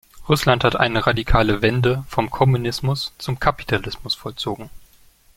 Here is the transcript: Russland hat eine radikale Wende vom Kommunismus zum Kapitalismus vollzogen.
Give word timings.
Russland 0.27 0.63
hat 0.63 0.75
eine 0.75 1.05
radikale 1.05 1.61
Wende 1.61 2.03
vom 2.09 2.31
Kommunismus 2.31 3.13
zum 3.19 3.39
Kapitalismus 3.39 4.15
vollzogen. 4.15 4.71